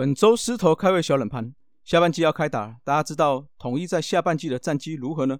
[0.00, 1.54] 本周狮头开胃小冷盘，
[1.84, 5.38] 下半季要开打，大家知道统一在下半季的战绩如何呢？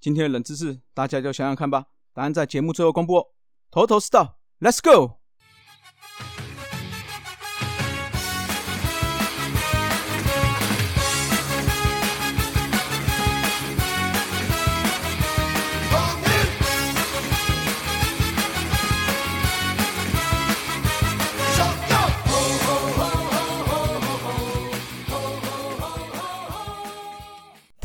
[0.00, 1.84] 今天的冷知识，大家就想想看吧。
[2.14, 3.26] 答案在节目最后公布哦。
[3.70, 5.19] 头头是道，Let's go！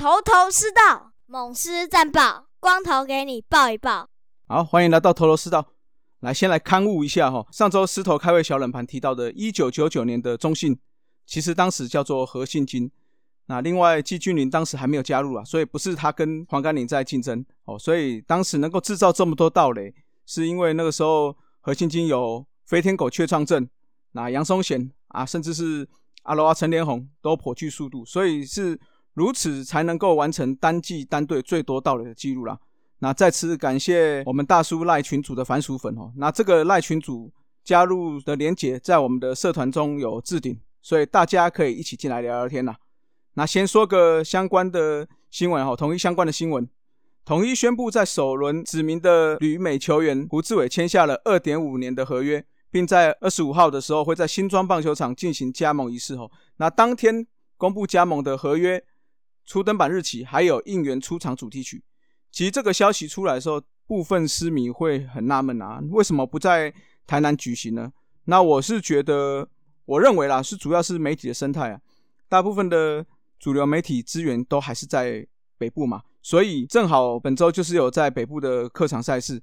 [0.05, 4.07] 头头是道，猛狮战报，光头给你报一报。
[4.47, 5.65] 好，欢迎来到头头是道。
[6.19, 7.43] 来，先来刊物一下哈。
[7.51, 10.77] 上周石头开胃小冷盘提到的，一九九九年的中信，
[11.25, 12.91] 其实当时叫做和信金。
[13.47, 17.79] 那另外季君林当时还没有加入啊，所以不是他跟黄甘岭在竞争哦。
[17.79, 19.91] 所以当时能够制造这么多盗垒，
[20.27, 23.67] 是因为那个时候和信金有飞天狗雀创症，
[24.11, 25.89] 那杨松贤啊，甚至是
[26.21, 28.79] 阿罗阿陈连红都颇具速度，所以是。
[29.15, 32.59] 如此才能够完成单季单队最多盗垒的记录啦。
[32.99, 36.11] 那再次感谢我们大叔赖群主的番薯粉哦。
[36.17, 37.31] 那这个赖群主
[37.63, 42.75] 加入的连结在我们的社团中有置顶，所以大家可以一起进来聊聊天啦。
[43.35, 46.67] 那先说个相关的新闻哈，统一相关的新闻，
[47.23, 56.29] 统一宣布在首轮指名的旅美球员胡志伟签下了二点五年的合约，并在二十五号的时候会在新庄棒球场进行加盟仪式哦。
[56.57, 58.83] 那当天公布加盟的合约。
[59.45, 61.83] 初登版日期还有应援出场主题曲，
[62.31, 66.73] 其实这个消息出来的时候，部分私迷会很纳闷啊，为什么不在
[67.05, 67.93] 台南举行呢？
[68.25, 69.47] 那我是觉得，
[69.85, 71.79] 我认为啦，是主要是媒体的生态啊，
[72.27, 73.05] 大部分的
[73.39, 75.25] 主流媒体资源都还是在
[75.59, 79.39] 北部嘛，所以正好本周就是有在北部的客场赛事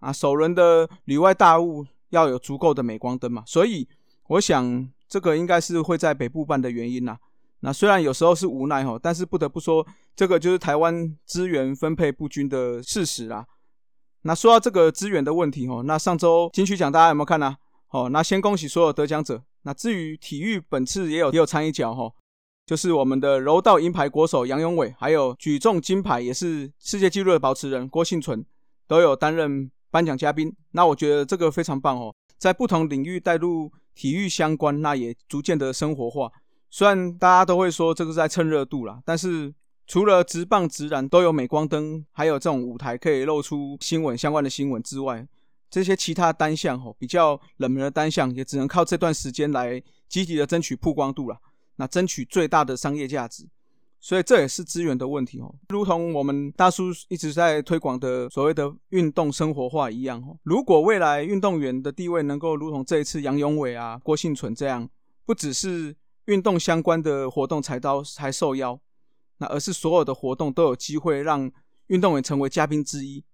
[0.00, 3.86] 啊，首轮的里外大物要有足够的镁光灯嘛，所以
[4.26, 7.16] 我想这个应该是会在北部办的原因呐。
[7.60, 13.44] 那虽然有时候是无奈哈，但是不得不说，这个就是台湾资源分配不均的事实啦。
[14.22, 17.56] 那说到这个资源的问题哈，那上周金曲奖大家有没有看呢？
[17.90, 19.42] 哦，那先恭喜所有得奖者。
[19.62, 22.10] 那至于体育本次也有也有参一脚哈，
[22.64, 28.44] 就是我们的柔道银牌国手杨永伟，还有举重金牌也是世界纪录的保持人郭幸存，
[28.86, 30.54] 都有担任颁奖嘉宾。
[30.72, 36.30] 那我觉得这个非常棒哦，在不同领域带入体育相关，那也逐渐的生活化。
[36.70, 39.52] 虽然大家都会说这个是在蹭热度啦，但是
[39.86, 45.26] 除了直棒直燃都有镁光灯，还有这种舞台可以露出新闻相关的新闻之外，
[45.70, 51.38] 这些其他单项吼比较冷门的单项，也只能靠这段时间来积极的争取曝光度了，
[51.76, 53.48] 那争取最大的商业价值。
[54.00, 60.38] 所以这也是资源的问题哦，如同我们大叔一直在推广的所谓的运动生活化一样哦。
[60.44, 64.88] 如果未来运动员的地位能够如同这一次杨永伟啊、郭幸存这样，
[65.26, 65.96] 不只是
[66.28, 68.78] 运动相关的活动才到才受邀，
[69.38, 71.50] 那而是所有的活动都有机会让
[71.86, 73.24] 运动员成为嘉宾之一，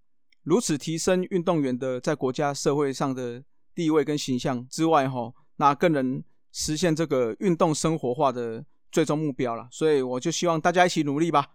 [0.45, 3.43] 如此提升运动员的在国家社会上的
[3.75, 6.23] 地位跟形象之外，哈，那更能
[6.53, 9.67] 实现这个运动生活化的最终目标了。
[9.73, 11.49] 所以我就希望大家一起努力吧。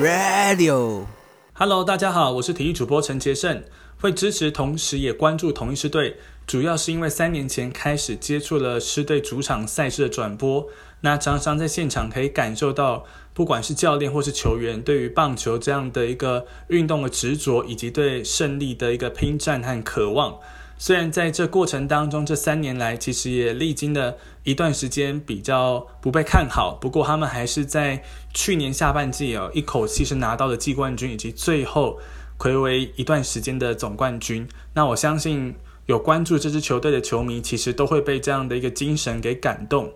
[0.00, 1.15] Radio。
[1.58, 3.64] Hello，大家好，我是体育主播陈杰胜。
[3.98, 10.68] 会支持，同时也关注同一师队，主要是因为三年前开始接触了师队主场赛事的转播，
[11.00, 20.38] 那常常在现场可以感受到，不管是教练或是球员对于棒球这样的一个运动的执着，以及对胜利的一个拼战和渴望。
[20.78, 28.02] 虽然在这过程当中，这三年来其实也历经了一段时间比较不被看好，不过他们还是在
[28.34, 31.98] 去年下半季哦，一口气是拿到了季冠军，以及最后
[32.38, 34.46] 暌违一段时间的总冠军。
[34.74, 35.54] 那我相信
[35.86, 39.90] 有关注这支球队的球迷，其实都会被这样的一个精神给感动。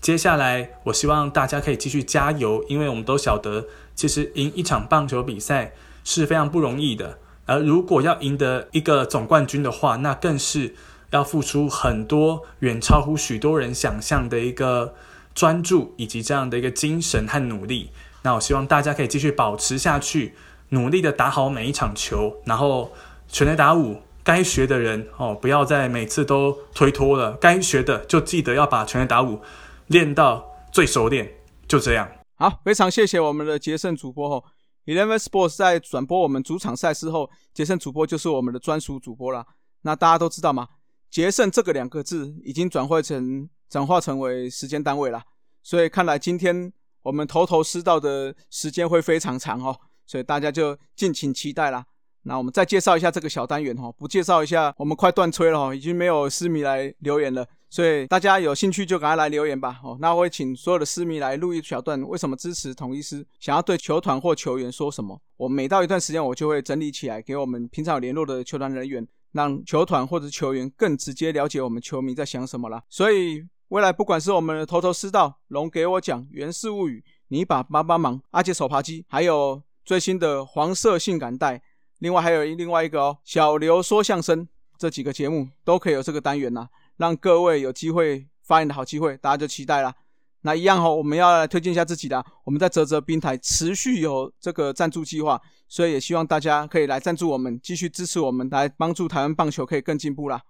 [0.00, 5.72] 接下来，我希望大家可以继续加油，因为我们都晓得，其实赢一场棒球比赛
[6.04, 7.18] 是非常不容易的。
[7.48, 10.74] 而如果要赢得一个总冠军的话，那更是
[11.10, 14.94] 要付出很多，远超乎许多人想象的一个
[15.34, 17.90] 专注以及这样的一个精神和努力。
[18.22, 20.34] 那我希望大家可以继续保持下去，
[20.68, 22.92] 努力的打好每一场球，然后
[23.28, 29.40] 全垒打五该学的人哦，不要再每次都推脱了，该学的就记得要把全垒打五
[29.86, 31.32] 练到最熟练，
[31.66, 32.06] 就这样。
[32.36, 34.44] 好，非常谢谢我们的杰胜主播哦。
[34.88, 39.46] Eleven Sports 在转播我们主场赛事后，杰森主播就是我们的专属主播了。
[39.82, 40.66] 那大家都知道吗？
[41.10, 45.22] 杰森这个两个字已经转换成转化成为时间单位了。
[45.62, 49.78] 所以看来今天我们头头是道的时间会非常长哦。
[50.06, 51.84] 所以大家就敬请期待啦。
[52.22, 59.80] 那我们再介绍一下这个小单元哈，不介绍一下我们快断吹了哈，已经没有私迷来留言了，所以大家有兴趣就赶快来留言吧。
[59.82, 65.20] 哦，那我会请所有的私迷来录一小段，为什么支持统一师，想要对球团或球员说什么？
[65.36, 72.82] 我每到一段时间，我就会整理起来给我们平常有联络的球团人员，让球团或者球员更直接了解我们球迷在想什么啦。
[72.88, 81.62] 所以未来不管是我们的头头是道、龙给我讲、源氏物语、你把帮帮忙、阿杰手扒鸡，还有最新的黄色性感带。
[81.98, 84.46] 另外还有另外一个哦，小刘说相声
[84.78, 86.68] 这几个节目都可以有这个单元呐，
[86.98, 89.94] 让各位有机会发言的好机会，大家就期待啦。
[90.42, 100.40] 那一样哈，我们要来推荐一下自己的，我们在泽泽冰台持续有这个赞助计划，所以也希望大家可以来赞助我们，继续支持我们，来帮助台湾棒球可以更进步啦。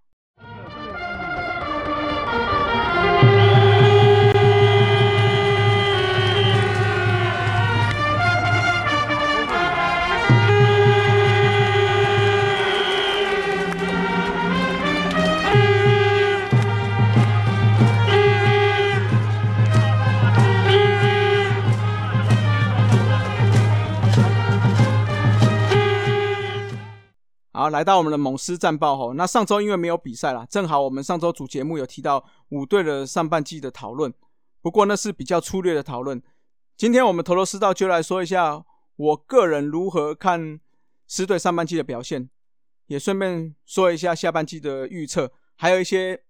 [27.70, 29.14] 来到我们的猛狮战报吼。
[29.14, 34.12] 那上周因为没有比赛啦，正好我们上周主节目有提到五队的上半季的讨论，
[34.60, 36.22] 不过那是比较粗略的讨论。
[36.76, 38.64] 今天我们头头是道就来说一下
[38.96, 40.60] 我个人如何看
[41.06, 42.28] 狮队上半季的表现，
[42.86, 46.22] 也顺便说一下下半季的预测，还有一些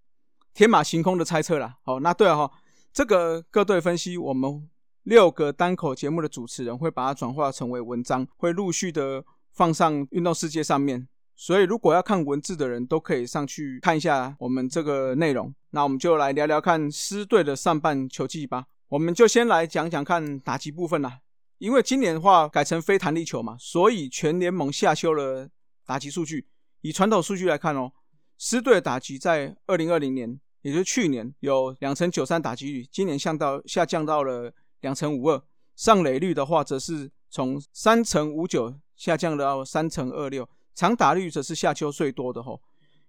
[0.55, 1.77] 天马行空的猜测啦。
[1.83, 2.51] 好，那对哈，
[2.93, 4.69] 这个各队分析，我们
[5.03, 11.09] 六个单口节目的主持人会把它转化成为文章，会陆续的放上运动世界上面。
[11.41, 15.55] 所以，如果要看文字的人，都可以上去看一下我们这个内容。
[15.71, 18.67] 那我们就来聊聊看狮队的上半球季吧。
[18.89, 21.21] 我们就先来讲讲看打击部分啦。
[21.59, 25.49] 因为今年的话改成非弹力球嘛，所以全联盟下修了
[25.87, 26.49] 打击数据。
[26.81, 27.93] 以传统数据来看哦，
[28.37, 35.41] 狮队的打击在二零二零年，也就是去年有两成九三打击率，今年降到下降到了两成五二。
[35.77, 40.49] 上垒率的话，则是从三成五九下降到三成二六。
[40.79, 42.61] 长打率则是下修最多的吼，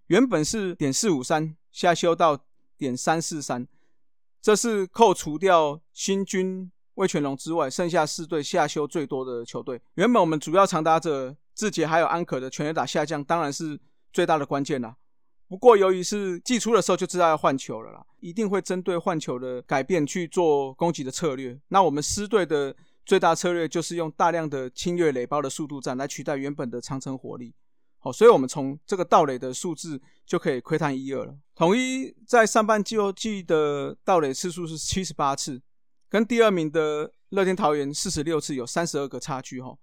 [0.08, 2.36] 原本是点四五三，下修到
[2.80, 3.68] 点三四三，
[4.42, 9.80] 这是扣除掉新军魏全龙之外，剩下四队下修最多的球队。
[9.94, 13.80] 原本我们主要长打者志杰还有安可的全垒打下降，当然是
[14.12, 14.96] 最大的关键啦。
[15.48, 21.56] 不过由于是季初的时候就知道要换球了啦，一定会针对换球的改变去做攻击的策略。
[21.68, 22.76] 那我们师队的。
[23.10, 27.56] 最大策略就是用大量的侵略垒包的速度战来取代原本的长城火力。
[27.98, 31.36] 好，所以我们从这个盗垒的数字就可以窥探一二了。
[31.56, 35.60] 统一在上半季季的盗垒次数是七十八次，
[36.08, 39.76] 跟第二名的乐天桃园四十六次有三十二个差距哈。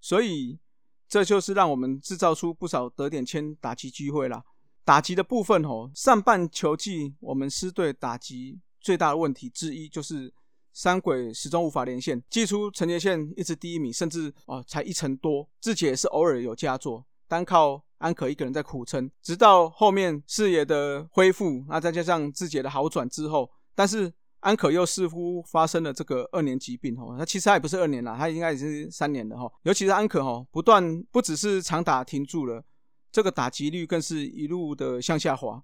[0.00, 0.58] 所以
[1.06, 4.42] 这就是让我们制造出不少得点签打击机会啦。
[4.84, 10.34] 打击的部分哦，上半球季我们狮队打击最大的问题之一就是。
[10.72, 15.48] 三轨始终无法连线，祭出陈杰线一直第一名，甚至哦才一成多。
[15.60, 27.14] 志杰是偶尔有佳作，单靠安可一个人在苦撑，直到后面视野的恢复，那再加上志杰的好转之后，但是安可又似乎发生了这个二年疾病哦。
[27.16, 29.50] 他其实他也不是二年了，他应该也是三年了哈。
[29.62, 32.64] 尤其是安可哈，不断不只是长打停住了，
[33.12, 35.62] 这个打击率更是一路的向下滑。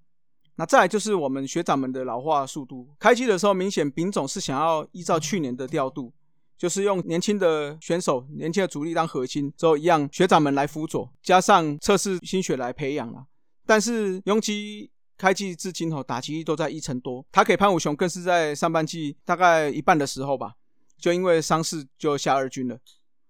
[0.60, 2.88] 那再来就是我们学长们的老化速度。
[2.98, 6.12] 开机的时候，明显丙总是想要依照去年的调度，
[6.56, 13.24] 就是用年轻的选手、年轻的主力当核心，之后一样学长们来辅佐，加上测试心血来培养了。
[13.64, 17.24] 但是拥基开季至今吼，打击都在一成多。
[17.30, 20.54] 他给潘武雄更是在上半季大概一半的时候吧，
[20.98, 22.76] 就因为伤势就下二军了。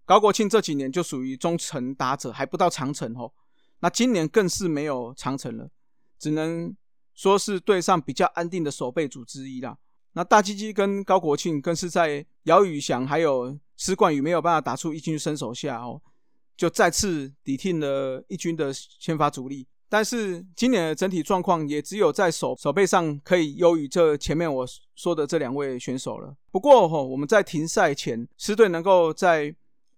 [0.06, 3.34] 高国庆这几年就属于中程打者，还不到长程吼。
[3.80, 5.68] 那今年更是没有长程了，
[6.18, 6.74] 只能。
[7.18, 9.76] 说是队上比较安定的守备组之一啦。
[10.12, 16.00] 那大鸡鸡跟高国庆更是在姚宇翔还有施冠宇没有办法打出一军身手下哦，
[16.56, 19.66] 就再次抵替了一军的先发主力。
[19.88, 26.32] 但是今年的整体状况也只有在守守备上可以优于这前面我说的这两位选手了。
[26.52, 29.52] 不过哈，我们在停赛前，狮队能够在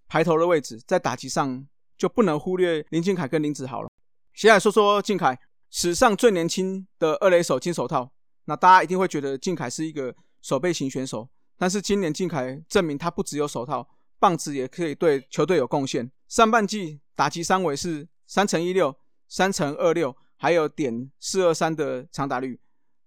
[0.09, 1.67] 排头的位置，在打击上
[1.99, 3.91] 就不能忽略林俊凯跟林子豪了。
[4.33, 5.39] 先来说说敬凯。
[5.71, 8.11] 史上最年轻的二垒手金手套，
[8.45, 11.29] 那大家一定会觉得靖凯是一个守备型选手。
[11.57, 16.11] 但是今年靖凯证明他不只有手套，棒子也可以对球队有贡献。
[16.27, 18.97] 上半季打击三围是三乘一六、
[19.29, 22.59] 三乘二六，还有点四二三的长打率，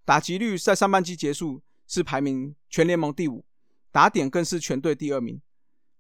[0.06, 3.44] 打击率在上半季结束是排名全联盟第五，
[3.92, 5.42] 打点更是全队第二名。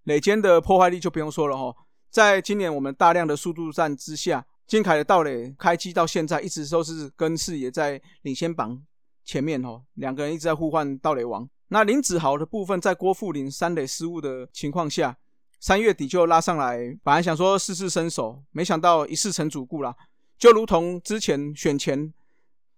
[0.04, 1.76] 垒间的破坏力就不用说了哈，
[2.10, 8.82] 在今年我们大量的速度战之下，金凯的道垒开机到现在一直都是跟视野在领先榜
[9.24, 11.48] 前面哦，两个人一直在互换道垒王。
[11.68, 15.18] 那林子豪的部分，在郭富林三垒失误的情况下，
[15.60, 19.96] 三月底就拉上来，本来想说试试身手，没想到一试成主顾啦。
[20.38, 22.14] 就如同之前选前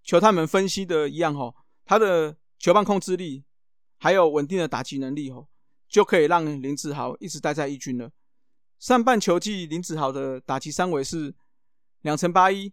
[0.03, 1.53] 球探们分析的一样哦，
[1.85, 3.43] 他的球棒控制力
[3.97, 5.47] 还有稳定的打击能力哦，
[5.89, 8.11] 就可以让林子豪一直待在一军了。
[8.79, 11.33] 上半球季林子豪的打击三围是
[12.05, 12.71] 两成八一、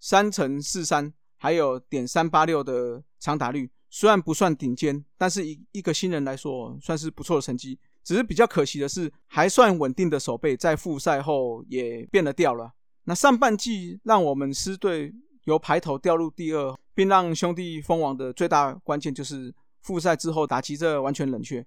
[0.00, 3.70] 三成四三，还有点三八六的长打率。
[3.88, 7.78] 虽然不算顶尖，但是一一个新人来说，算是不错的成绩。
[8.02, 12.72] 只是比较可惜的是，还算稳定的手背在复赛后也变了调了。
[13.04, 21.64] 那上半季让我们狮队由排头掉入第二，并让兄弟封王的最大关键就是复赛之后打击这完全冷却。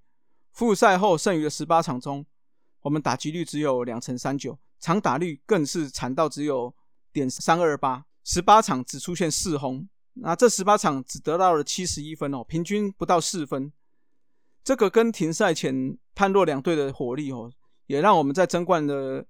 [0.52, 2.26] 复赛后剩余的十八场中。
[2.82, 6.74] 我们打击率只有两成三九，长打率更是惨到只有
[7.12, 13.72] 点三二八，十八场只出现四轰，那这十八场只得到了七十一分哦，平均不到四分。
[14.64, 17.52] 这个跟停赛前判若两队的火力哦，
[17.88, 19.26] 也让我们在争冠的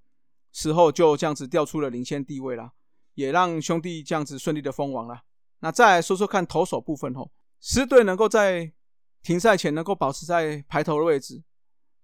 [0.51, 2.73] 时候就这样子掉出了领先地位啦，
[3.13, 5.21] 也让兄弟这样子顺利的封王了。
[5.59, 8.73] 那再来说说看投手部分哦，狮队能够在
[9.21, 11.43] 停赛前能够保持在排头的位置。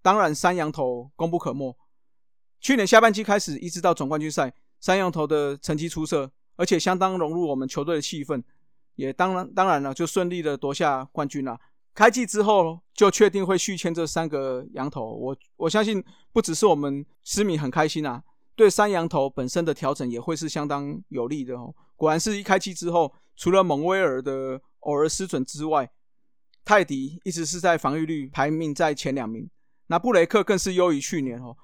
[0.01, 1.75] 当然，三羊头功不可没。
[2.61, 8.41] 去年下半季开始，一直到总冠军赛，三羊头的成绩出色，而且相当融入我们球队的气氛，
[8.95, 11.59] 也当然当然了，就顺利的夺下冠军了。
[11.93, 15.13] 开季之后，就确定会续签这三个羊头。
[15.13, 18.23] 我我相信，不只是我们思米很开心啊，
[18.55, 21.73] 对三羊头本身的调整也会是相当有利的哦。
[21.95, 25.89] 果然是一开季之后，除了蒙威尔的偶尔失准之外，
[26.63, 29.49] 泰迪一直是在防御率排名在前两名。
[29.87, 31.57] 那布雷克更是优于去年哦，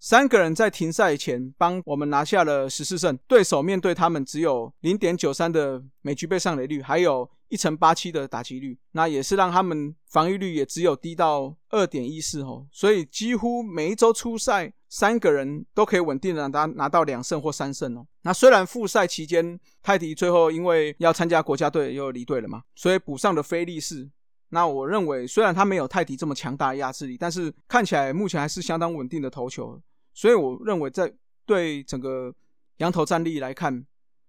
[0.00, 18.06] 三个人在停赛前帮我们拿下了十四胜，对手面对他们只有零点九三的每局被上垒率，还有一成八七的打击率，那也是让他们防御率也只有低到二点一四哦，所以几乎每一周初赛，三个人都可以稳定的拿拿到两胜或三胜哦。
[18.22, 24.08] 那虽然复赛期间泰迪最后因为要参加国家队又离队了嘛，所以补上的菲利士。
[24.52, 29.80] 那我认为，虽然他没有泰迪这么强大的压制力，但是看起来目前还是相当稳定的投球。
[30.12, 31.12] 所以我认为，在
[31.46, 32.34] 对整个
[32.78, 33.84] 羊头战力来看，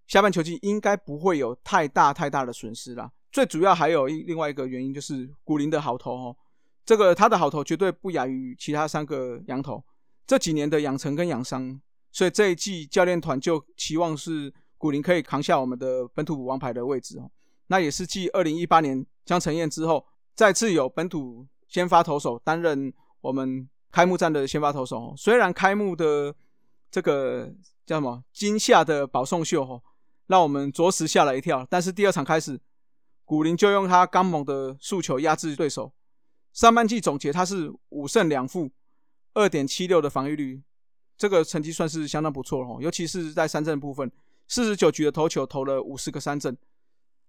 [0.08, 3.12] 下半球季应该不会有太大太大的损失啦。
[3.32, 6.36] 最主要还有一另外一个原因就是古林的好投哦，
[6.86, 9.84] 这个他的好投绝对不亚于其他三个羊头。
[10.28, 11.80] 这几年的养成跟养伤，
[12.12, 17.30] 所以这一季教练团就期望是古林可以扛下我们的本土王牌的位置哦。
[17.68, 20.06] 那也是继二零一八年江承燕之后。
[20.34, 26.34] 再次有本土先发投手担任我们开幕战的先发投手，虽然开幕的
[26.90, 27.54] 这个
[27.86, 29.82] 叫什么惊吓的保送秀哦，
[30.28, 31.68] 让我们着实吓了一跳。
[31.70, 32.60] 但是第二场开始，
[33.26, 35.92] 古林就用他刚猛的速球压制对手。
[36.54, 38.70] 上半季总结他是五胜两负，
[39.34, 40.62] 二点七六的防御率，
[41.18, 42.78] 这个成绩算是相当不错哦。
[42.82, 44.12] 尤其是在三振部分，
[44.48, 46.58] 四十九局的投球投了五十个三振。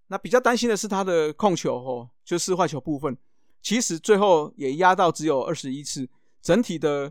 [0.08, 3.16] 那比较担心的是他的控球哦，就是坏球部分，
[3.62, 6.08] 其实最后也压到只有二十一次，
[6.42, 7.10] 整体的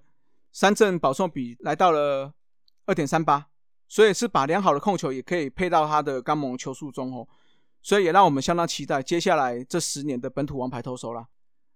[0.51, 2.31] 三振保送比来到了
[2.85, 3.47] 二点三八，
[3.87, 7.27] 所以是把良好的控球也可以配到他的刚猛球速中哦，
[7.81, 11.25] 所以也让我们相当期待接下来这十年的本土王牌投手啦。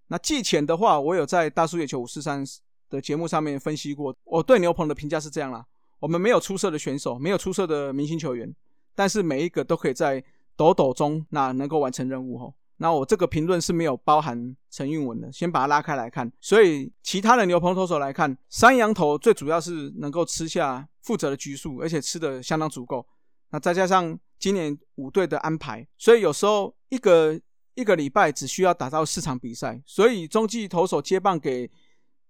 [0.07, 2.43] 那季前的话，我有在大叔野球五四三
[2.89, 5.65] 的节目上面分析过，我对牛棚的评价是这样啦：
[6.00, 8.53] 我们没有出色的选手，没有出色的明星球员，
[8.93, 10.24] 但是每一个都可以在。
[10.57, 16.32] 抖抖中那能够完成任务吼，那我这个评论是没有包含陈韵文的，先把它拉开来看。
[16.41, 23.05] 所以其他的牛棚投手来看，山羊头最主要是能够吃下负责的局数，而且吃的相当足够。
[23.51, 27.39] 那再加上今年五队的安排，所以有时候一个
[27.75, 31.70] 一个礼拜只需要打到四场比赛，所以中继投手接棒给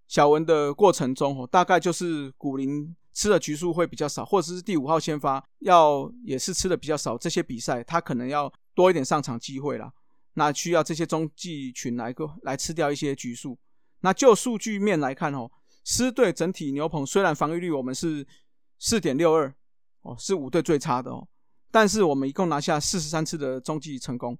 [0.07, 2.95] 小文的过程中，哦，大概就是古林。
[3.17, 9.89] 吃的局数会比较少，或者是第五号先发要也是吃的比较少，这些比赛他可能要多一点上场机会啦。
[10.35, 13.57] 那需要这些中继群来个来吃掉一些局数。
[14.01, 15.49] 那就数据面来看哦，
[15.83, 18.25] 狮队整体牛棚虽然防御率我们是
[18.77, 19.53] 四点六二
[20.03, 21.27] 哦，是五队最差的哦，
[21.71, 24.37] 但是我们一共拿下四十三次的中继成功，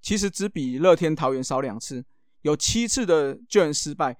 [0.00, 2.04] 其实只比乐天桃园少两次，
[2.42, 4.16] 有七次的救援失败，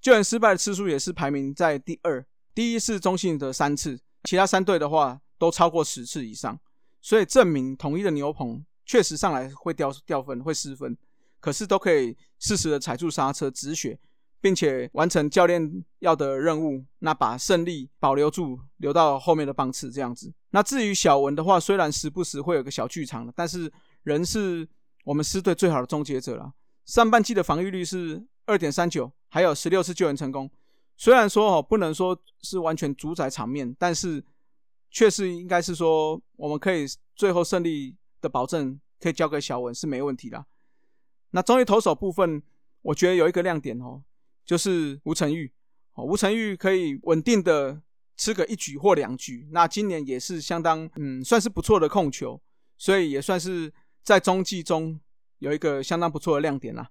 [0.00, 2.24] 救援失败的次数也是排名在第二。
[2.54, 6.58] 第一是中信的三次，其他三队的话都超过十次以上，
[7.02, 10.96] 所以证明统一的牛棚确实上来会掉掉分，会失分，
[11.38, 13.98] 可是都可以适时的踩住刹车止血，
[14.40, 20.32] 并且完成教练要的任务，那把胜利保留住，留到后面的棒次这样子。
[20.52, 23.70] 那至于小文的话，虽然时不时会有个小剧场，但是
[24.04, 24.66] 仍是
[25.04, 26.50] 我们狮队最好的终结者了。
[26.86, 30.50] 上半季的防御率是二点三九，还有十六次救援成功。
[30.96, 34.24] 虽然说哦，不能说是完全主宰场面，但是
[34.90, 40.46] 确实应该是说，我们可以最后胜利的保证可以交给小文是没问题的。
[41.30, 42.42] 那中于投手部分，
[42.82, 44.02] 我觉得有一个亮点哦。
[44.44, 45.52] 就是吴成玉，
[45.92, 47.82] 哦，吴成玉可以稳定的
[48.16, 52.40] 吃个一局或两局，那今年也是相当，嗯，算是不错的控球，
[52.78, 53.70] 所以也算是
[54.02, 54.98] 在中继中
[55.40, 56.90] 有一个相当不错的亮点啦。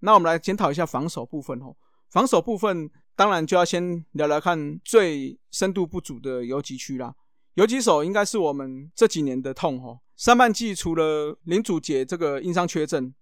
[0.00, 1.74] 那我们来检讨一下防守部分哦，
[2.10, 7.16] 防守部分当然就要先聊聊看最深度不足的游击区啦。
[7.54, 10.01] 游击手应该是我们这几年的痛哦。
[10.16, 13.14] 上半季除了林祖杰这个因伤缺阵，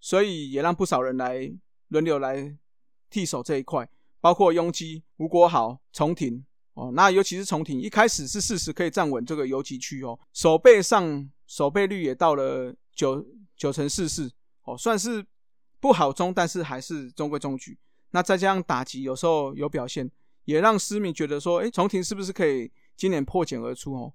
[0.00, 1.52] 所以也让不少人来
[1.88, 2.56] 轮流来。
[3.10, 3.88] 替手这一块，
[4.20, 13.24] 包括拥基、吴国豪、重庭哦，那尤其是重庭，一开始是事实可以站稳这个游击区哦，守备上守备率也到了九
[13.56, 14.28] 九成四四
[14.64, 15.24] 哦，算是
[15.78, 17.78] 不好中，但是还是中规中矩。
[18.10, 20.10] 那再加上打击有时候有表现，
[20.44, 24.12] 也让思明觉得说，哎，重庭是不是可以今年破茧而出哦？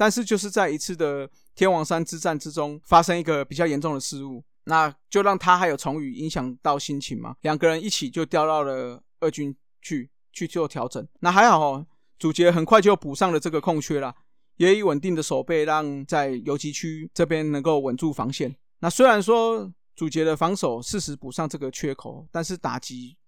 [0.00, 4.42] 但是就是在一次的天王山之战之中，发生一个比较严重的失误。
[4.64, 11.06] 那就让他还有重宇影响到心情嘛，两个人一起就调到了二军去去做调整。
[11.18, 11.86] 那还好哦，
[12.18, 14.14] 主角很快就补上了这个空缺啦，
[14.56, 18.56] 也以稳定的守备让在游击区这边能够稳住防线。
[18.78, 23.18] 那虽然说主角的防守适时补上这个缺口，但是打击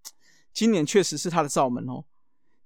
[0.54, 2.02] 今年确实是他的罩门哦。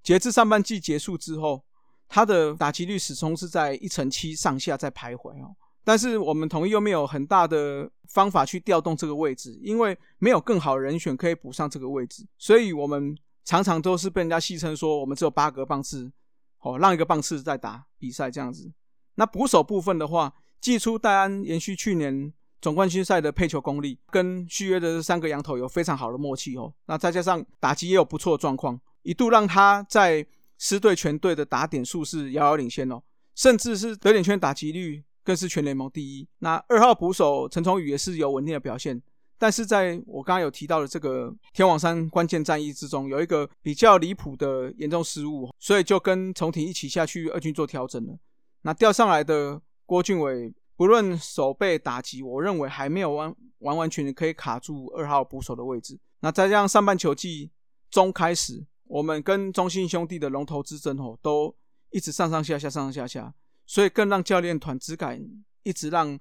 [0.01, 1.65] 截至上半季结束之后，
[2.07, 5.55] 他的打击率始终是在一成七上下在徘徊哦。
[5.83, 16.11] 但是我们同意又没有很大的方法去调动这个位置，因为没有更好的人选可以补上这个位置，所以我们常常都是被人家戏称说我们只有八个棒次，
[16.59, 18.69] 哦，让一个棒次在打比赛这样子。
[19.15, 26.73] 那捕手部分的话，季初戴安延续去年总冠军赛的配球功力，跟续约的这三个羊头有非常好的默契哦。
[26.87, 33.01] 那再加上打击也有不错的状况，一度让他在狮队全队的打点数是遥遥领先哦，
[33.35, 35.03] 甚至是得点圈打击率。
[35.27, 36.25] 更是全联盟第一。
[36.39, 39.01] 那二号捕手陈崇宇也是有稳定的表现，
[39.37, 48.17] 但是在我刚刚有提到的这个天王山关键战役之中，有一个比较离谱的严重失误，所以就跟重庭一起下去二军做调整了。
[48.61, 55.99] 那调上来的郭俊伟，不论手背打击，我认为还没有完完完全全可以卡住二号捕手的位置。
[56.21, 57.51] 那再加上上半球季
[57.91, 61.55] 中开始，我们跟中信兄弟的龙头之争哦，都
[61.91, 63.33] 一直上上下下，上上下下。
[63.65, 65.21] 所以更让教练团只敢
[65.63, 66.17] 一直让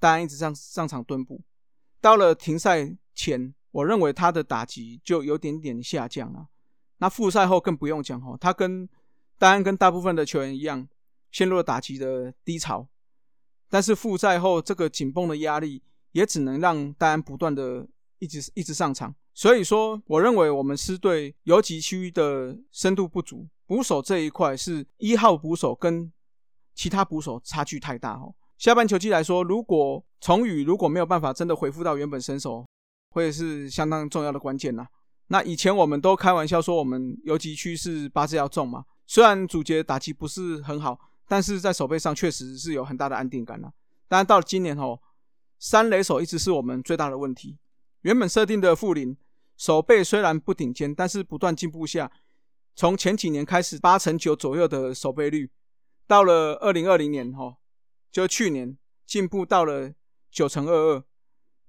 [0.00, 1.40] 戴安一直上上场蹲步。
[2.00, 6.48] 到了停赛前，我认为他的打击就有点点下降了。
[6.98, 8.88] 那复赛后更不用讲哦，他跟
[9.38, 10.88] 戴安跟大部分的球员一样，
[11.30, 12.88] 陷入了打击的低潮。
[13.68, 17.86] 但是复赛后这个紧绷的压力，也只能让戴安不断的
[18.18, 19.14] 一直一直上场。
[19.38, 26.12] 所以说，我认为我们狮队游击区的深度不足，捕手这一块是一号捕手跟。
[26.74, 28.34] 其他捕手差距太大哦。
[28.56, 32.66] 下半球季来说，如果崇宇如果没有办法真的恢复到原本身手，
[33.10, 34.84] 会是相当重要的关键呐。
[35.28, 38.84] 那以前我们都开玩笑说，我们游击区是八字要重嘛。
[39.06, 40.98] 虽然主角打击不是很好，
[41.28, 43.70] 但是在手背上确实是有很大的安定感呐。
[44.08, 44.98] 当然到了今年哦，
[45.60, 47.56] 三垒手一直是我们最大的问题。
[48.02, 49.16] 原本设定的富林
[49.58, 52.10] 手背虽然不顶尖，但是不断进步下，
[52.74, 55.50] 从前几年开始八成九左右的手背率。
[56.06, 57.56] 到了二零二零年，哈，
[58.10, 59.92] 就去年进步到了
[60.30, 61.04] 九成二二，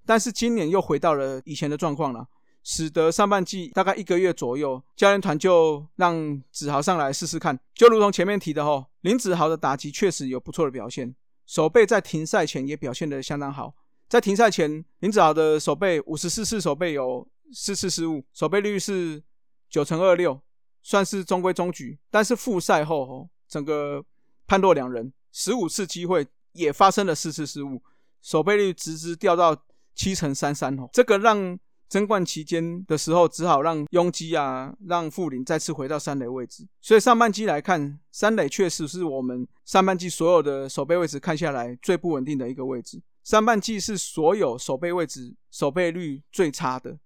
[0.06, 2.28] 但是今年又回到了以前的状况了，
[2.62, 7.58] 使得上半季大概一个月左右，教练团就让子豪上来试试看。
[7.74, 13.74] 就如同前面提的，哈，林子豪的打击确实有不错的表现，手背在停赛前也表现得相当好。
[14.08, 19.22] 在停赛前，林子豪的手背五十四次手背有四次失误，守备率是
[19.68, 20.40] 九成二六，
[20.82, 21.98] 算是中规中矩。
[22.10, 24.04] 但是复赛后，吼，整个
[24.46, 27.82] 判若两人，十五次机会也发生了四次失误，
[28.22, 29.56] 守备率直直掉到
[29.94, 30.88] 七成三三哦。
[30.92, 31.58] 这个让
[31.88, 36.64] 争冠期间的时候，只好让拥基啊，让富林再次回到三垒位置。
[36.80, 43.02] 所以上半季来看，三垒确实是我们上半季所有的守备位置看下来最不稳定的一个位置。
[43.24, 46.98] 上半季是所有守备位置守备率最差的，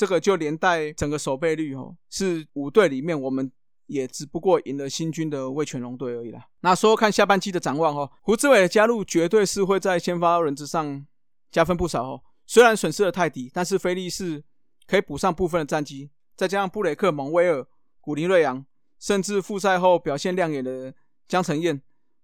[0.00, 3.52] 这个就连带整个守备率哦，是五队里面我们。
[3.90, 6.46] 也只不过赢了新军的魏全龙队而已啦。
[6.60, 11.04] 那说看下半季的展望哦，胡志伟的加入绝对是会在先发轮子上
[11.50, 12.22] 加分不少哦。
[12.46, 14.44] 虽然损失了泰迪，但是菲利士
[14.86, 17.66] 可以补上部分的战绩，再加上布雷克、蒙威尔、
[18.00, 18.64] 古林瑞阳，
[19.00, 20.94] 甚至复赛后表现亮眼的
[21.26, 21.82] 江承彦，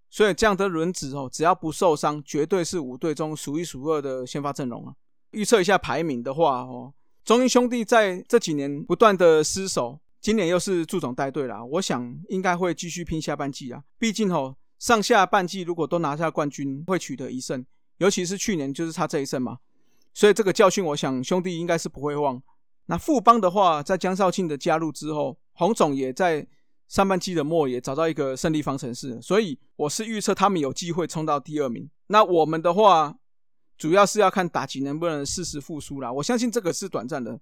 [0.08, 4.94] 所以这样的轮子哦，只要不受伤，绝对是五队中数一数二的先发阵容啊。
[5.32, 6.94] 预测一下排名的话哦，
[7.26, 13.82] 中英兄弟在这几年不断的失守，今年又是祝总带队啦，我想应该会继续拼下半季啊。
[13.98, 17.66] 毕竟哦，上下半季如果都拿下冠军，会取得一胜，
[17.98, 19.58] 尤其是去年就是差这一胜嘛。
[20.14, 22.40] 所以这个教训，我想兄弟应该是不会忘。
[22.86, 26.46] 那富邦的话，在江少庆的加入之后，洪总也在
[26.86, 31.90] 上半季的末也找到一个胜利方程式，所以我是预测他们有机会冲到第二名。
[32.06, 33.16] 那我们的话，
[33.76, 36.12] 主要是要看打击能不能适时复苏啦。
[36.12, 37.38] 我相信这个是短暂的，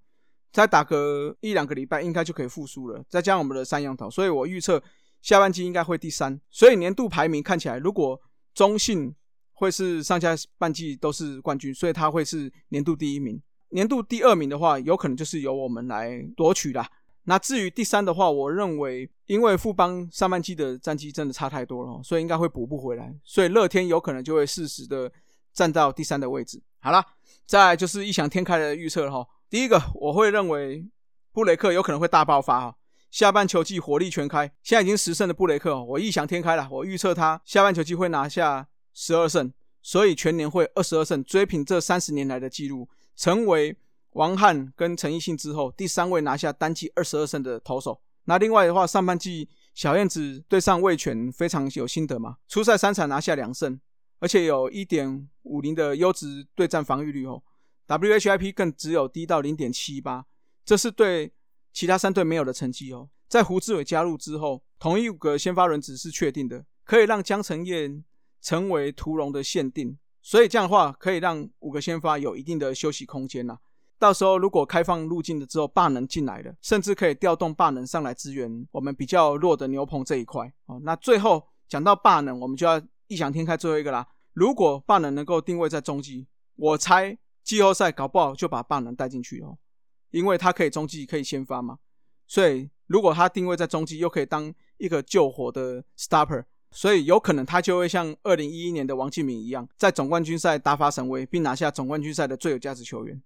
[0.52, 3.02] 再打个一两个礼拜，应该就可以复苏了。
[3.08, 4.82] 再加上我们的三羊头，所以我预测
[5.22, 6.40] 下半季应该会第三。
[6.50, 8.20] 所以年度排名看起来，如果
[8.54, 9.14] 中信。
[9.56, 13.40] 会是上下半季都是冠军，所以他会是年度第一名。
[13.68, 16.90] 年度第二名的话，有可能就是由我们来夺取啦。
[17.22, 23.14] 那至于第三的话，我认为因为富邦上半季的战绩真的差太多了，所以应该会补不回来。
[23.22, 25.10] 所以乐天有可能就会适时的
[25.54, 26.62] 站到第三的位置。
[26.80, 27.02] 好了，
[27.46, 29.26] 再就是异想天开的预测哈。
[29.48, 30.86] 第一个，我会认为
[31.32, 32.76] 布雷克有可能会大爆发哈，
[33.10, 34.52] 下半球季火力全开。
[34.62, 38.68] 现在已经十胜的布雷克，我异想天开了，我预测他下半球季会拿下。
[38.96, 43.76] 十二胜，所以全年会二十二胜，追平这三十年来的纪录，成为
[44.10, 48.00] 王翰跟陈奕迅之后第三位拿下单季二十二胜的投手。
[48.26, 53.80] 那另外的话，上半季小燕子对上魏权非常有心得嘛，初赛三场拿下两胜，
[54.24, 57.42] 而且有一点五零的优质对战防御率哦
[57.86, 60.24] ，WHIP 更只有低到零点七八，
[60.64, 61.30] 这是对
[61.74, 63.10] 其他三队没有的成绩哦。
[63.28, 68.02] 在胡志伟加入之后，同一五个先发轮值是确定的，可以让江承彦。
[68.40, 73.56] 成为屠龙的限定，所以这样的话可以让五个先发有一定的休息空间呐。
[73.98, 80.78] 到时候如果开放路径的之后，霸能进来了，甚至可以调动霸能上来支援我们比较弱的牛棚这一块哦。
[80.82, 84.06] 那最后讲到霸能，我们就要异想天开最后一个啦。
[84.34, 89.56] 如果霸能能够定位在中继，我猜季后赛搞不好就把霸能带进去哦，
[90.10, 91.78] 因为他可以中继可以先发嘛。
[92.26, 96.44] 所以如果他定位在中继，又可以当一个救火的 stopper。
[96.70, 103.22] 所以有可能他就会像二零一一年的王敬敏一样，在总冠军赛大发神威，并拿下总冠军赛的最有价值球员。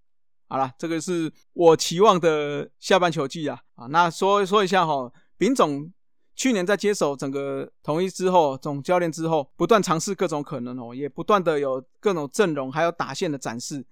[0.49, 3.87] 好了，这个是我期望的下半球季啊啊！
[3.87, 5.91] 那说说一下哈，丙总
[6.39, 13.85] 去年在接手整个统一之后，总教练之后，不断尝试各种可能哦，也不断的有各种阵容还有打线的展示。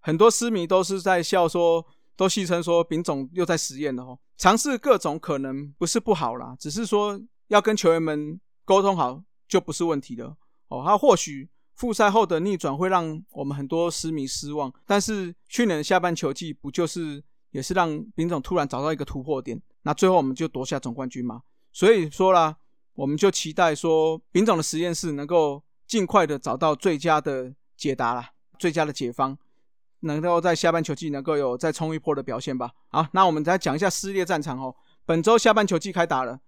[0.00, 8.38] 很多私迷都是在笑说，都戏称说丙总又在实验了哦，尝试各种可能不是不好啦，只是说要跟球员们。
[8.66, 10.34] 沟通好就不是问题了
[10.68, 10.82] 哦。
[10.82, 21.42] 他或许复赛后的逆转会让我们很多失迷失望，但是去年的下半球季不就是也是让丙总突然找到一个突破点，那最后我们就夺下总冠军嘛。
[21.74, 22.56] 所以说啦，
[22.94, 29.36] 我们就期待说丙总的实验室能够尽快的找到最佳的解答啦，最佳的解方，
[30.00, 32.70] 能够在下半球季能够有再冲一波的表现吧。
[32.88, 34.74] 好，那我们再讲一下撕裂战场哦。
[35.04, 36.40] 本周下半球季开打了。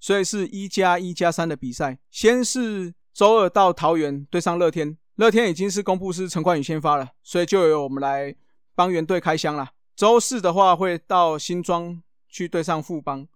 [0.00, 8.32] 所以是一加一加三的比赛，先是周二到桃园对上乐天，乐天已经是公布是陈冠宇先发了，所以就由我们来
[8.76, 9.70] 帮原队开箱了。
[9.96, 13.26] 周四的话会到新庄去对上富邦，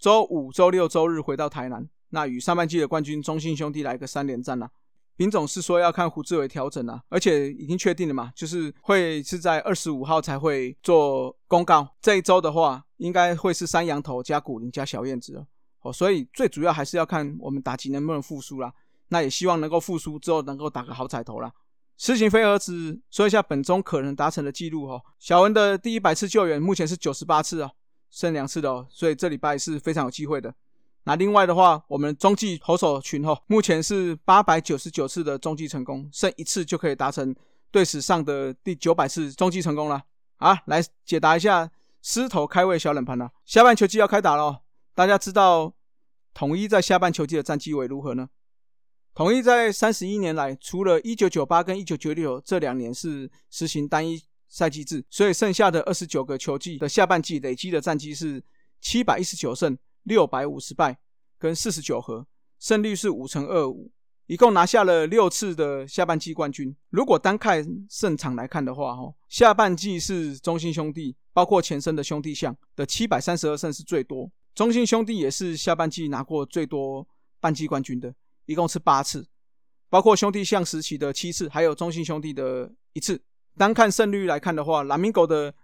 [0.00, 4.70] 周五、周六、周日回到台南，那与上半季的冠军中信兄弟来个三连战了。
[5.18, 11.86] 林总是说要看胡志伟调整啊，而且已经确定了嘛，就是会是在二十五号才会做公告。
[12.00, 15.46] 这一周的话，应该会是三羊头加古林加小燕子了。
[15.82, 18.72] 哦，所以最主要还是要看我们打击能不能复苏啦。
[19.08, 21.52] 那也希望能够复苏之后能够打个好彩头啦。
[21.98, 24.98] 事情飞蛾子说一下本周可能达成的记录哈。
[25.18, 27.70] 小文的第一百次救援目前是九十八次哦，
[28.10, 30.54] 剩两次的哦，所以这礼拜是非常有机会的。
[31.04, 37.34] 那另外的话，我们中继投手群哈，目前是八百九十九次的中继成功，剩一次就可以达成
[37.70, 40.02] 队史上的第九百次中继成功了。
[40.36, 41.70] 啊，来解答一下
[42.02, 43.30] 狮头开胃小冷盘了。
[43.44, 44.62] 下半球季要开打了。
[44.94, 45.72] 大家知道
[46.34, 48.28] 统一在下半球季的战绩为如何呢？
[49.14, 58.42] 统一在三十一年来，除了一九九八跟一九九六这两年是实行单一赛季制，所以剩下的二十九个球季的下半季累积的战绩是
[58.80, 60.98] 七百一十九胜六百五十败
[61.38, 62.26] 跟四十九和，
[62.58, 63.90] 胜率是五成二五，
[64.26, 66.74] 一共拿下了六次的下半季冠军。
[66.90, 74.30] 如果单看胜场来看的话，哦，下半季是中信兄弟，包括前身的兄弟象的七百三十二胜是最多。
[74.52, 77.06] 中信兄弟也是下半季拿过最多
[77.38, 78.12] 半季冠军的，
[78.46, 79.24] 一共是八次，
[79.88, 83.22] 包括兄弟象时期的七次，还有中信兄弟的一次。
[83.56, 85.54] 单看胜率来看的话，蓝明狗的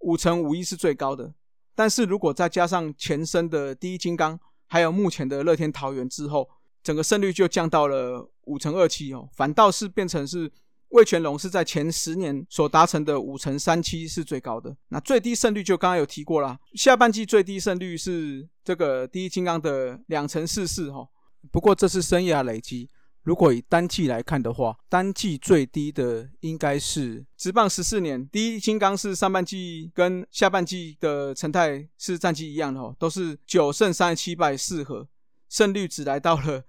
[0.00, 1.34] 五成五一是最高的，
[1.74, 6.48] 但是如果再加上前身的第一金刚，还有目前的乐天桃园之后，
[6.82, 10.50] 整个胜率就降到了五成二七哦，反倒是变成是
[10.90, 14.76] 魏全龙是在前十年所达成的五成三七是最高的。
[14.88, 21.08] 那最低胜率就刚刚有提过啦，下半季最低胜率是这个第一金刚的两成四四哈。
[21.52, 22.88] 不过这是生涯累积。
[23.26, 35.08] 如果以单季来看的话，单季最低的应该是直棒十四年，第一金刚是上半季跟下半季的成态是战绩一样的哦，都是九胜三十七败四和，
[35.48, 36.62] 胜率只来到了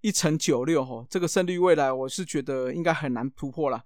[0.00, 3.82] 一成九六哦，这个胜率未来我是觉得应该很难突破了。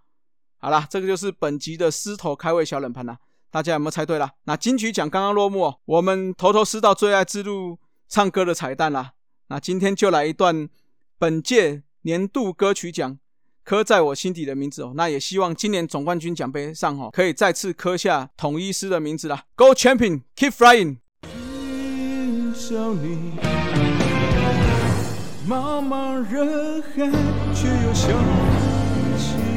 [0.58, 3.18] 好啦，这个就是本集的狮头开胃小冷盘啦，
[3.50, 4.30] 大家有没有猜对啦？
[4.44, 9.14] 那金曲奖刚刚落幕，我们头头是道最爱之路唱歌的彩蛋啦，
[9.46, 10.68] 那今天就来一段
[11.16, 11.82] 本届。
[12.02, 13.18] 年度歌曲奖
[13.62, 19.44] 刻在我心底的名字哦，那也希望今年总冠军奖杯上哦，可以再次刻下统一师的名字啦。
[19.54, 20.96] Go champion, keep flying。
[25.46, 27.10] 茫茫人海，
[27.54, 28.08] 却又想
[29.18, 29.49] 起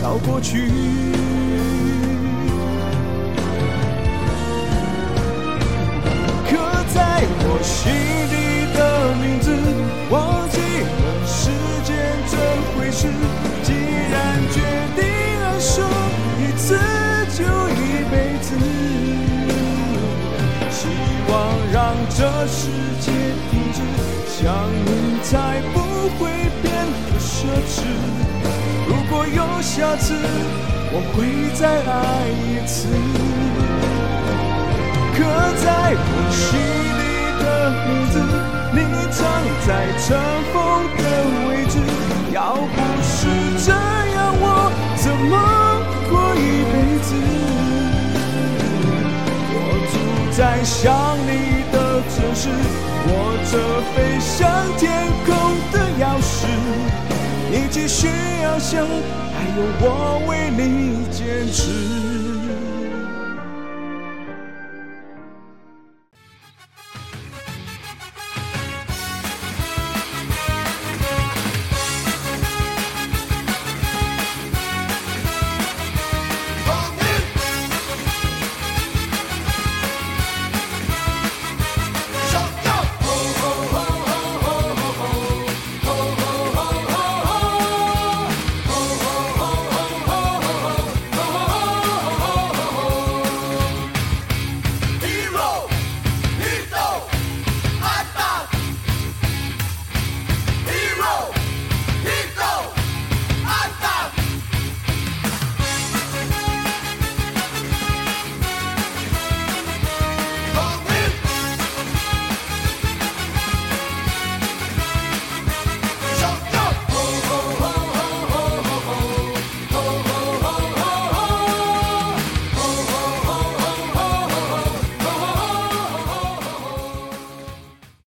[0.00, 0.68] 到过去，
[6.48, 6.56] 刻
[6.94, 7.92] 在我心
[8.30, 8.32] 底
[8.78, 8.78] 的
[9.16, 9.50] 名字，
[10.08, 11.50] 忘记了时
[11.84, 11.90] 间
[12.30, 12.32] 这
[12.72, 13.08] 回事。
[13.64, 13.72] 既
[14.08, 14.16] 然
[14.52, 14.56] 决
[14.94, 15.02] 定
[15.42, 15.84] 爱上
[16.38, 16.78] 一次
[17.36, 17.42] 就
[17.74, 18.54] 一辈子，
[20.70, 20.86] 希
[21.28, 21.32] 望
[21.72, 21.76] 让
[22.08, 23.10] 这世界
[23.50, 23.76] 停止，
[24.28, 24.46] 想
[24.86, 24.86] 你
[25.24, 25.76] 才不
[26.18, 26.30] 会
[26.62, 26.66] 变
[27.10, 27.28] 得奢
[27.68, 27.76] 侈。
[29.34, 30.14] 有下次，
[30.90, 31.16] 我会
[31.54, 31.92] 再爱
[32.28, 32.88] 一次。
[35.14, 35.18] 刻
[35.58, 36.44] 在我心
[36.98, 37.02] 里
[37.42, 37.44] 的
[37.86, 38.14] 名字，
[38.72, 38.76] 你
[39.10, 39.16] 藏
[39.66, 40.06] 在尘
[40.52, 40.56] 封
[40.96, 41.00] 的
[41.48, 41.74] 位置。
[42.32, 43.16] 要不是
[43.66, 44.44] 这样，我
[44.96, 45.32] 怎么
[46.08, 46.38] 过一
[46.70, 47.08] 辈子？
[49.52, 49.56] 我
[49.90, 49.94] 住
[50.36, 50.76] 在想
[51.26, 51.30] 你
[51.72, 51.76] 的
[52.14, 52.48] 城市，
[53.08, 53.08] 握
[53.50, 53.52] 着
[53.92, 54.36] 飞向
[54.78, 54.86] 天
[55.26, 55.28] 空
[55.72, 56.36] 的钥匙。
[57.50, 58.86] 你继续翱翔，
[59.32, 62.27] 还有我为你坚持。